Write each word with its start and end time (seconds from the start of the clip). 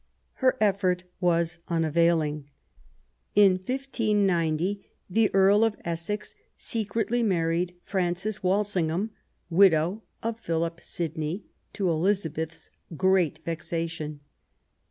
Her 0.41 0.57
effort 0.59 1.03
was 1.19 1.59
unavailing. 1.67 2.49
In 3.35 3.51
1590 3.51 4.83
the 5.07 5.29
Earl 5.31 5.63
of 5.63 5.75
Essex 5.85 6.33
secretly 6.57 7.21
married 7.21 7.75
Frances 7.83 8.41
Walsingham, 8.41 9.11
widow 9.51 10.01
of 10.23 10.39
Philip 10.39 10.79
Sidney, 10.81 11.43
to 11.73 11.87
Elizabeth's 11.91 12.71
great 12.97 13.45
vexation. 13.45 14.21